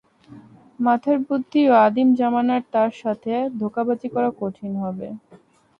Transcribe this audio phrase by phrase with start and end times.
[0.79, 5.07] মাথার বুদ্ধিও আদিম জামানার, তার সাথে ধোঁকাবাজি করা কঠিন হবে।